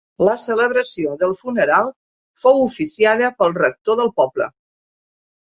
[0.27, 1.91] La celebració del funeral
[2.45, 4.51] fou oficiada pel rector del poble.